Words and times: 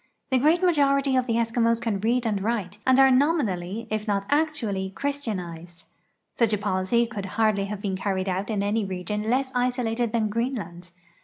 The 0.31 0.39
great 0.39 0.63
majority 0.63 1.15
of 1.15 1.27
the 1.27 1.35
Eskimos 1.35 1.79
can 1.79 1.99
read 1.99 2.25
and 2.25 2.41
write 2.41 2.79
and 2.87 2.97
are 2.99 3.11
nominally, 3.11 3.85
if 3.91 4.07
not 4.07 4.25
actually, 4.31 4.89
christianized. 4.89 5.83
Such 6.33 6.53
a 6.53 6.57
policy 6.57 7.05
could 7.05 7.25
hardl}^ 7.37 7.67
have 7.67 7.81
been 7.83 7.95
carried 7.97 8.27
out 8.27 8.49
in 8.49 8.63
any 8.63 8.83
region 8.83 9.29
less 9.29 9.51
isolated 9.53 10.11
than 10.11 10.29
Greenland. 10.29 10.89